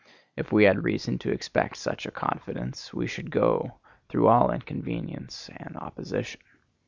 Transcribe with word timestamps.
If 0.35 0.51
we 0.51 0.63
had 0.63 0.83
reason 0.83 1.19
to 1.19 1.29
expect 1.31 1.77
such 1.77 2.07
a 2.07 2.11
confidence 2.11 2.91
we 2.91 3.05
should 3.05 3.29
go 3.29 3.75
through 4.09 4.29
all 4.29 4.49
inconvenience 4.51 5.47
and 5.57 5.77
opposition. 5.77 6.41